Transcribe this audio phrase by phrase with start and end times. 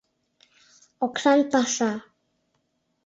[1.05, 1.91] Оксан паша.